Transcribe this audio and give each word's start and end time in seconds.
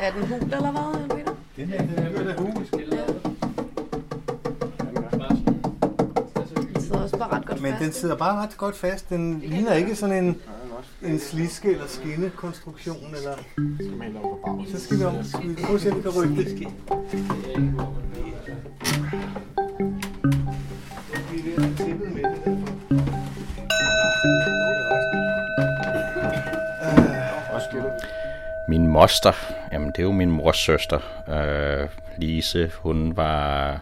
Er 0.00 0.12
den 0.12 0.26
hul, 0.26 0.42
eller 0.42 0.70
hvad, 0.70 1.08
Peter? 1.18 1.32
Den 1.56 1.68
her, 1.68 1.78
den 1.86 2.28
er 2.28 2.36
hul. 2.36 2.54
Den 6.74 6.80
sidder 6.82 7.02
også 7.02 7.18
bare 7.18 7.32
ret 7.32 7.46
godt 7.46 7.62
Men 7.62 7.72
fast. 7.72 7.84
den 7.84 7.92
sidder 7.92 8.16
bare 8.16 8.42
ret 8.42 8.56
godt 8.56 8.76
fast. 8.76 9.08
Den 9.08 9.40
ligner 9.40 9.72
ikke 9.72 9.96
sådan 9.96 10.24
en, 10.24 10.36
en 11.02 11.18
sliske 11.18 11.70
eller 11.72 11.86
skinnekonstruktion. 11.86 13.14
Eller... 13.16 13.36
Så 14.70 14.80
skal 14.84 14.98
vi 14.98 15.04
om. 15.04 15.24
Skal 15.24 15.48
vi 15.48 15.54
prøve 15.64 15.74
at 15.74 15.80
se, 15.80 15.90
om 15.90 15.96
vi 15.96 16.02
kan 16.02 16.10
rykke 16.10 16.44
det. 16.44 16.68
Min 28.68 28.86
moster, 28.86 29.32
jamen 29.72 29.88
det 29.88 29.98
er 29.98 30.02
jo 30.02 30.12
min 30.12 30.30
mors 30.30 30.56
søster. 30.56 31.00
Øh, 31.28 31.88
Lise, 32.18 32.70
hun 32.78 33.16
var... 33.16 33.80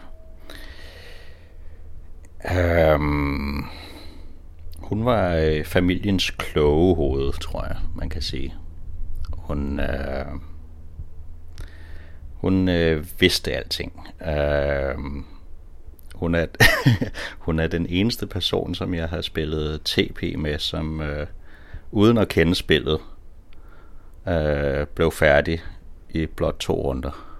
Øhm, 2.51 3.63
hun 4.77 5.05
var 5.05 5.35
øh, 5.35 5.63
familiens 5.63 6.29
kloge 6.29 6.95
hoved, 6.95 7.33
tror 7.33 7.65
jeg, 7.65 7.75
man 7.95 8.09
kan 8.09 8.21
sige. 8.21 8.53
Hun, 9.37 9.79
øh, 9.79 10.25
hun 12.33 12.69
øh, 12.69 13.05
vidste 13.19 13.53
alting. 13.53 14.07
Øh, 14.27 14.95
hun, 16.15 16.35
er, 16.35 16.45
hun 17.45 17.59
er 17.59 17.67
den 17.67 17.85
eneste 17.89 18.27
person, 18.27 18.75
som 18.75 18.93
jeg 18.93 19.09
har 19.09 19.21
spillet 19.21 19.81
TP 19.81 20.21
med, 20.37 20.59
som 20.59 21.01
øh, 21.01 21.27
uden 21.91 22.17
at 22.17 22.27
kende 22.27 22.55
spillet, 22.55 22.99
øh, 24.27 24.87
blev 24.87 25.11
færdig 25.11 25.61
i 26.09 26.25
blot 26.25 26.55
to 26.59 26.73
runder. 26.73 27.35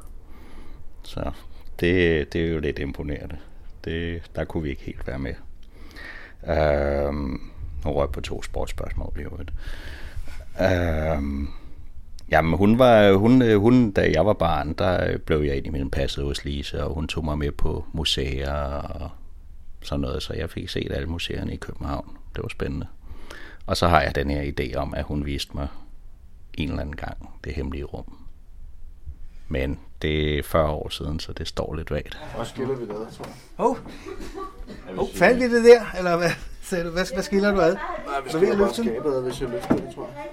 Så 1.03 1.31
det, 1.79 2.33
det 2.33 2.45
er 2.45 2.49
jo 2.49 2.59
lidt 2.59 2.79
imponerende. 2.79 3.37
Det, 3.85 4.31
der 4.35 4.45
kunne 4.45 4.63
vi 4.63 4.69
ikke 4.69 4.83
helt 4.83 5.07
være 5.07 5.19
med. 5.19 5.33
Øh, 6.47 7.13
nu 7.85 7.91
røg 7.91 8.11
på 8.11 8.21
to 8.21 8.43
sportsspørgsmål 8.43 9.13
i 9.19 9.21
øvrigt. 9.21 9.53
Øh, 10.61 11.47
jamen 12.31 12.57
hun 12.57 12.79
var, 12.79 13.13
hun, 13.13 13.55
hun, 13.55 13.91
da 13.91 14.11
jeg 14.11 14.25
var 14.25 14.33
barn, 14.33 14.73
der 14.73 15.17
blev 15.17 15.41
jeg 15.41 15.57
ind 15.57 15.65
imellem 15.65 15.89
passet 15.89 16.23
hos 16.23 16.45
Lise, 16.45 16.83
og 16.83 16.93
hun 16.93 17.07
tog 17.07 17.25
mig 17.25 17.37
med 17.37 17.51
på 17.51 17.85
museer 17.93 18.53
og 18.53 19.09
sådan 19.81 20.01
noget, 20.01 20.23
så 20.23 20.33
jeg 20.33 20.49
fik 20.49 20.69
set 20.69 20.91
alle 20.91 21.07
museerne 21.07 21.53
i 21.53 21.57
København. 21.57 22.17
Det 22.35 22.43
var 22.43 22.49
spændende. 22.49 22.87
Og 23.65 23.77
så 23.77 23.87
har 23.87 24.01
jeg 24.01 24.15
den 24.15 24.29
her 24.29 24.51
idé 24.51 24.75
om, 24.75 24.93
at 24.93 25.03
hun 25.03 25.25
viste 25.25 25.51
mig 25.55 25.67
en 26.57 26.69
eller 26.69 26.81
anden 26.81 26.95
gang 26.95 27.39
det 27.43 27.53
hemmelige 27.53 27.83
rum. 27.83 28.17
Men 29.47 29.79
det 30.01 30.39
er 30.39 30.43
40 30.43 30.69
år 30.69 30.89
siden, 30.89 31.19
så 31.19 31.33
det 31.33 31.47
står 31.47 31.73
lidt 31.75 31.91
vagt. 31.91 32.19
Hvor 32.35 32.43
skiller 32.43 32.75
vi 32.75 32.81
det, 32.81 32.89
tror 32.89 33.25
jeg? 33.25 33.35
Hov, 33.55 33.77
oh, 34.97 35.09
faldt 35.09 35.39
vi 35.39 35.55
det 35.55 35.63
der? 35.63 35.81
Eller 35.97 36.17
hvad, 36.17 36.31
sagde 36.61 36.85
du? 36.85 36.89
hvad, 36.89 37.13
hvad 37.13 37.23
skiller 37.23 37.51
du 37.51 37.61
ad? 37.61 37.73
Nej, 37.73 38.21
vi 38.23 38.29
skiller 38.29 38.57
bare 38.57 38.73
skabet, 38.73 39.23
hvis 39.23 39.41
jeg 39.41 39.49
løfter 39.49 39.75
det, 39.75 39.95
tror 39.95 40.07
jeg. 40.07 40.27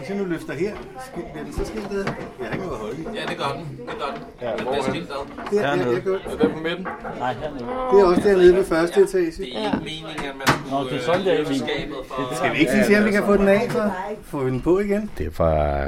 Hvis 0.00 0.08
jeg 0.10 0.18
nu 0.18 0.24
løfter 0.24 0.54
her, 0.54 0.74
skil- 1.06 1.30
bliver 1.32 1.44
den 1.44 1.52
så 1.52 1.64
skilt 1.64 1.90
ad? 1.92 2.04
Jeg 2.04 2.46
har 2.46 2.52
ikke 2.52 2.64
noget 2.66 2.72
at 2.78 2.82
holde. 2.84 2.96
Ja, 3.14 3.22
det 3.30 3.36
gør 3.38 3.50
den. 3.56 3.64
Det 3.88 3.94
gør 4.00 4.10
den. 4.14 4.22
Ja, 4.42 4.48
Den 4.50 4.56
bliver 4.56 4.76
er 4.78 4.82
skilt 4.82 5.10
ad. 5.10 5.16
Der, 5.58 5.76
jeg, 5.76 5.78
jeg, 5.78 6.06
jeg, 6.06 6.32
Er 6.32 6.36
det 6.42 6.50
på 6.56 6.58
midten? 6.68 6.86
Nej, 7.18 7.32
hernede. 7.32 7.58
det 7.92 8.00
er 8.00 8.04
også 8.10 8.22
dernede 8.28 8.54
ved 8.56 8.64
første 8.64 9.00
etage. 9.00 9.26
Det 9.30 9.56
er 9.56 9.64
ikke 9.66 9.78
meningen, 9.78 10.24
at 10.30 10.36
man 10.40 10.46
Nå, 10.70 10.76
skulle 10.78 10.90
det 10.90 11.00
er 11.00 11.04
sådan, 11.04 11.24
det 11.26 11.40
er 11.40 11.44
skabet 11.44 11.96
for... 12.08 12.34
Skal 12.34 12.52
vi 12.52 12.58
ikke 12.58 12.72
lige 12.72 12.84
se, 12.84 12.98
om 12.98 13.04
vi 13.04 13.10
kan 13.10 13.24
få 13.24 13.36
den 13.36 13.48
af, 13.48 13.70
så 13.70 13.90
får 14.22 14.38
vi 14.44 14.50
den 14.50 14.60
på 14.60 14.78
igen? 14.78 15.10
Det 15.18 15.38
var, 15.38 15.80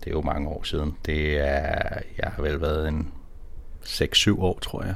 det 0.00 0.06
er 0.06 0.10
jo 0.10 0.20
mange 0.22 0.48
år 0.48 0.62
siden. 0.62 0.96
Det 1.06 1.38
er, 1.40 1.98
jeg 2.18 2.30
har 2.36 2.42
vel 2.42 2.60
været 2.60 2.88
en 2.88 3.08
6-7 3.84 4.40
år, 4.40 4.58
tror 4.62 4.84
jeg. 4.84 4.94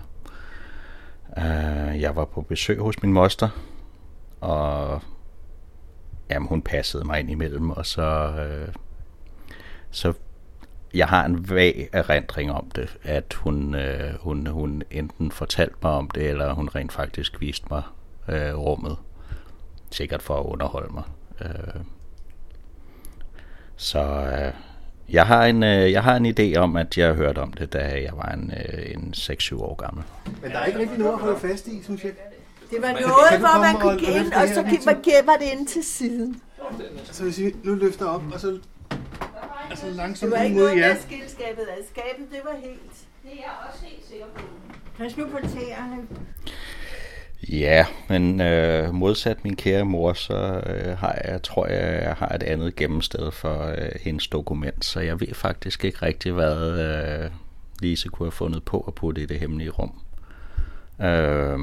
Uh, 1.36 2.00
jeg 2.00 2.16
var 2.16 2.24
på 2.24 2.40
besøg 2.40 2.78
hos 2.78 3.02
min 3.02 3.12
moster, 3.12 3.48
og 4.40 5.02
jamen, 6.30 6.48
hun 6.48 6.62
passede 6.62 7.04
mig 7.04 7.20
ind 7.20 7.30
imellem, 7.30 7.70
og 7.70 7.86
så, 7.86 8.34
øh, 8.38 8.68
så 9.90 10.12
jeg 10.94 11.08
har 11.08 11.24
en 11.24 11.50
vag 11.50 11.88
erindring 11.92 12.52
om 12.52 12.70
det, 12.70 12.96
at 13.02 13.34
hun, 13.34 13.74
øh, 13.74 14.14
hun, 14.20 14.46
hun 14.46 14.82
enten 14.90 15.30
fortalte 15.30 15.76
mig 15.82 15.92
om 15.92 16.10
det, 16.10 16.30
eller 16.30 16.52
hun 16.52 16.68
rent 16.68 16.92
faktisk 16.92 17.40
viste 17.40 17.66
mig 17.70 17.82
øh, 18.28 18.54
rummet. 18.54 18.96
Sikkert 19.90 20.22
for 20.22 20.40
at 20.40 20.46
underholde 20.46 20.94
mig. 20.94 21.04
Øh. 21.40 21.80
så 23.76 24.00
øh, 24.00 24.52
jeg, 25.08 25.26
har 25.26 25.44
en, 25.44 25.62
øh, 25.62 25.92
jeg 25.92 26.02
har 26.02 26.16
en 26.16 26.26
idé 26.26 26.56
om, 26.56 26.76
at 26.76 26.98
jeg 26.98 27.14
hørte 27.14 27.38
om 27.38 27.52
det, 27.52 27.72
da 27.72 27.78
jeg 27.78 28.12
var 28.16 28.28
en, 28.28 28.52
øh, 28.56 28.90
en 28.94 29.14
6-7 29.16 29.62
år 29.62 29.74
gammel. 29.74 30.04
Men 30.42 30.50
der 30.50 30.58
er 30.58 30.64
ikke 30.64 30.78
rigtig 30.78 30.98
noget 30.98 31.12
at 31.12 31.18
holde 31.18 31.38
fast 31.38 31.66
i, 31.66 31.82
synes 31.82 32.04
jeg. 32.04 32.12
Det 32.70 32.82
var 32.82 32.92
noget, 32.92 33.30
Kan 33.30 33.40
hvor 33.40 33.60
man 33.60 33.74
kunne 33.74 33.92
og 33.92 34.16
ind, 34.20 34.32
og 34.32 34.48
så 34.48 34.96
gemmer 35.04 35.36
det 35.36 35.46
ind 35.58 35.66
til 35.66 35.84
siden. 35.84 36.40
Så 37.12 37.22
hvis 37.22 37.38
vi 37.38 37.54
nu 37.62 37.74
løfter 37.74 38.06
op, 38.06 38.22
og 38.32 38.40
så 38.40 38.58
altså 39.70 39.86
Det 39.86 39.96
langsomt 39.96 40.32
var 40.32 40.38
ud 40.38 40.44
ikke 40.44 40.56
mod 40.56 40.64
noget 40.64 40.80
jer. 40.80 40.88
med 40.94 41.00
skildskabet 41.02 41.62
af. 41.62 41.78
Skabet, 41.90 42.26
det 42.30 42.40
var 42.44 42.56
helt. 42.62 42.80
Det 43.22 43.30
er 43.32 43.36
jeg 43.36 43.52
også 43.72 43.84
helt 43.84 44.04
sikker 44.10 44.26
på. 44.34 44.42
Pas 44.98 45.16
nu 45.16 45.24
på 45.26 45.38
tæerne. 45.48 45.96
Ja, 47.48 47.86
men 48.08 48.40
øh, 48.40 48.94
modsat 48.94 49.44
min 49.44 49.56
kære 49.56 49.84
mor, 49.84 50.12
så 50.12 50.62
øh, 50.66 50.98
har 50.98 51.18
jeg, 51.24 51.42
tror 51.42 51.66
jeg, 51.66 52.02
jeg 52.02 52.14
har 52.14 52.28
et 52.28 52.42
andet 52.42 52.76
gennemmested 52.76 53.30
for 53.32 53.62
øh, 53.78 53.88
hendes 54.00 54.28
dokument, 54.28 54.84
så 54.84 55.00
jeg 55.00 55.20
ved 55.20 55.34
faktisk 55.34 55.84
ikke 55.84 55.98
rigtig, 56.02 56.32
hvad 56.32 56.80
øh, 56.80 57.30
Lise 57.80 58.08
kunne 58.08 58.26
have 58.26 58.32
fundet 58.32 58.64
på 58.64 58.80
at 58.80 58.94
putte 58.94 59.22
i 59.22 59.26
det 59.26 59.40
hemmelige 59.40 59.70
rum. 59.70 59.92
Øh, 61.00 61.58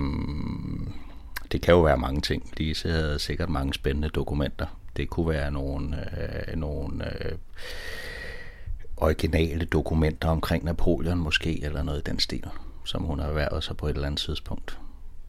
det 1.52 1.62
kan 1.62 1.74
jo 1.74 1.82
være 1.82 1.98
mange 1.98 2.22
ting. 2.22 2.58
De 2.58 2.76
havde 2.86 3.20
sikkert 3.20 3.50
mange 3.50 3.74
spændende 3.74 4.10
dokumenter. 4.10 4.66
Det 4.98 5.10
kunne 5.10 5.30
være 5.30 5.52
nogle, 5.52 5.98
øh, 6.22 6.56
nogle 6.56 7.26
øh, 7.26 7.38
originale 8.98 9.66
dokumenter 9.66 10.30
omkring 10.30 10.64
Napoleon 10.66 11.18
måske, 11.18 11.64
eller 11.64 11.84
noget 11.84 12.00
i 12.00 12.10
den 12.10 12.20
stil, 12.20 12.46
som 12.86 13.04
hun 13.04 13.20
har 13.20 13.28
erhvervet 13.28 13.64
sig 13.64 13.78
på 13.78 13.88
et 13.88 13.94
eller 13.94 14.08
andet 14.08 14.20
tidspunkt. 14.20 14.80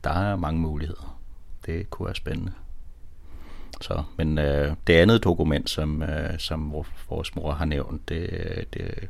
Der 0.04 0.10
er 0.10 0.36
mange 0.36 0.60
muligheder. 0.60 1.20
Det 1.66 1.90
kunne 1.90 2.06
være 2.06 2.14
spændende. 2.14 2.52
Så, 3.80 4.02
men 4.16 4.38
øh, 4.38 4.76
det 4.86 4.92
andet 4.92 5.24
dokument, 5.24 5.70
som, 5.70 6.02
øh, 6.02 6.38
som 6.38 6.72
vores 7.08 7.34
mor 7.34 7.52
har 7.52 7.64
nævnt, 7.64 8.08
det, 8.08 8.30
øh, 8.32 8.64
det 8.74 9.08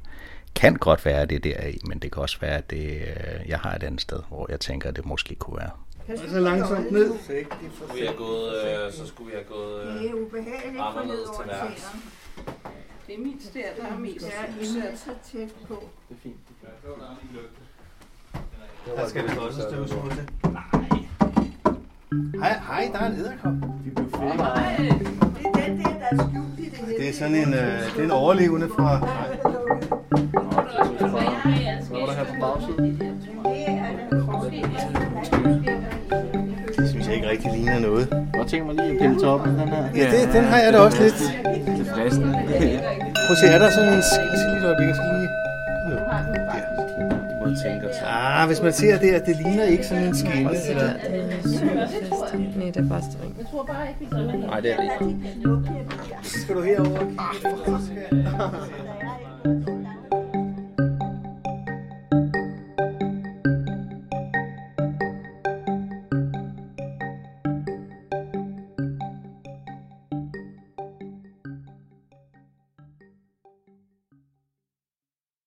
kan 0.55 0.75
godt 0.75 1.05
være, 1.05 1.21
at 1.21 1.31
det 1.31 1.37
er 1.37 1.41
der 1.41 1.67
i, 1.67 1.79
men 1.87 1.99
det 1.99 2.13
kan 2.13 2.23
også 2.23 2.41
være, 2.41 2.57
at 2.57 2.71
det, 2.71 2.93
øh, 3.01 3.49
jeg 3.49 3.59
har 3.59 3.75
et 3.75 3.83
andet 3.83 4.01
sted, 4.01 4.19
hvor 4.29 4.47
jeg 4.51 4.61
tænker, 4.61 4.89
at 4.89 4.97
det 4.97 5.07
måske 5.07 5.35
kunne 5.35 5.57
være. 5.57 5.71
Og 6.09 6.31
så 6.31 6.41
langsomt 6.41 6.93
ned. 6.93 7.13
Skulle 7.23 7.95
vi 7.95 8.07
have 8.07 8.17
gået, 8.17 8.55
øh, 8.87 8.93
så 8.93 9.07
skulle 9.07 9.31
vi 9.31 9.37
have 9.37 9.45
gået 9.45 9.87
øh, 9.87 9.95
Det 9.95 10.11
er 10.11 10.15
ubehageligt 10.15 10.77
for 10.77 10.83
anderledes 10.83 11.31
til 11.41 11.49
værks. 11.49 11.87
Det 13.07 13.15
er 13.15 13.19
mit 13.19 13.43
sted, 13.45 13.62
der 13.81 13.87
er 13.87 13.99
mest 13.99 14.27
inden 14.61 14.97
så 14.97 15.11
tæt 15.33 15.49
på. 15.69 15.85
Det 16.09 16.15
er 16.17 16.21
fint. 16.23 16.37
Der 18.97 19.09
skal 19.09 19.29
det 19.29 19.39
også 19.39 19.62
støvsuge 19.62 20.11
til. 20.11 20.29
Hej, 22.41 22.59
hej, 22.67 22.91
der 22.93 22.99
er 22.99 23.07
en 23.07 23.19
æderkop. 23.19 23.53
Vi 23.85 23.91
blev 23.91 24.11
fældet. 24.11 24.37
Nej, 24.37 24.77
det 24.77 25.47
er 25.47 25.67
den 25.67 25.79
der, 25.79 25.85
der 25.85 26.07
er 26.11 26.29
skjult 26.29 26.59
i 26.59 26.65
det 26.65 26.79
hele. 26.79 26.99
Det 26.99 27.09
er 27.09 27.12
sådan 27.12 27.35
en, 27.35 27.55
øh, 27.55 27.95
det 27.95 28.01
er 28.01 28.05
en 28.05 28.11
overlevende 28.11 28.69
fra... 28.69 28.99
Hvad 28.99 29.52
bagsiden? 32.43 33.01
Det 36.79 36.89
synes 36.91 37.07
jeg 37.07 37.15
ikke 37.15 37.29
rigtig 37.31 37.51
ligner 37.53 37.79
noget. 37.79 38.07
Jeg 38.35 38.47
tænker 38.47 38.67
mig 38.67 38.75
lige 38.75 38.91
at 38.93 38.99
pille 39.01 39.21
toppen, 39.21 39.51
den 39.59 39.69
her. 39.69 39.83
Ja, 39.97 40.05
det, 40.15 40.35
den 40.35 40.45
har 40.45 40.59
jeg 40.59 40.73
da 40.73 40.79
også 40.79 41.03
lidt. 41.03 41.21
Det 41.67 41.87
er 41.87 41.95
fristen. 41.95 42.31
Prøv 43.27 43.35
at 43.37 43.39
se, 43.43 43.47
er 43.47 43.59
der 43.59 43.71
sådan 43.71 43.89
en... 43.89 43.95
Jeg 43.95 44.59
et 44.59 44.65
øjeblik, 44.65 44.89
jeg 44.89 44.97
skal 44.97 45.09
lige... 45.19 45.29
Og 47.43 47.49
Ah, 48.06 48.47
hvis 48.47 48.62
man 48.62 48.73
ser 48.73 48.99
det, 48.99 49.11
at 49.11 49.27
det 49.27 49.37
ligner 49.37 49.65
ikke 49.65 49.87
sådan 49.87 50.05
en 50.05 50.17
skinne. 50.17 50.50
Eller... 50.69 50.93
Nej, 52.56 52.67
det 52.67 52.77
er 52.77 52.88
bare 52.88 53.03
string. 53.03 53.37
Nej, 54.41 54.61
det 54.61 54.73
er 54.73 54.77
det 54.77 54.85
ikke. 55.00 55.17
Skal 56.23 56.55
du 56.56 56.62
herover 56.62 56.99
og 56.99 57.06
kigge? 59.45 59.72